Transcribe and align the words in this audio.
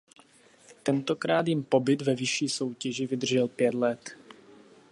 Tentokrát 0.83 1.47
jim 1.47 1.63
pobyt 1.63 2.01
ve 2.01 2.15
vyšší 2.15 2.49
soutěži 2.49 3.07
vydržel 3.07 3.47
pět 3.47 3.73
let. 3.73 4.17